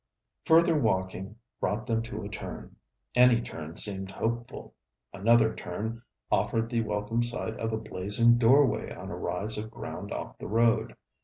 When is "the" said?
6.71-6.81, 10.39-10.47